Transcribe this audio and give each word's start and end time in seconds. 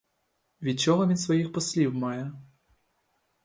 Від 0.61 0.79
чого 0.79 1.07
він 1.07 1.17
своїх 1.17 1.53
послів 1.53 1.95
має? 1.95 2.31